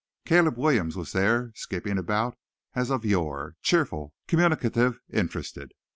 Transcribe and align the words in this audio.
Caleb 0.25 0.57
Williams 0.57 0.95
was 0.97 1.11
there, 1.11 1.51
skipping 1.53 1.99
about 1.99 2.35
as 2.73 2.89
of 2.89 3.05
yore, 3.05 3.55
cheerful, 3.61 4.15
communicative, 4.27 4.99
interested. 5.13 5.75